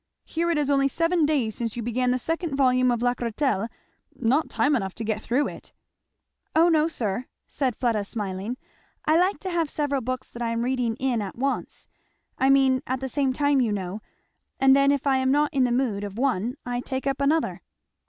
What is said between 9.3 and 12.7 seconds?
to have several books that I am reading in at once, I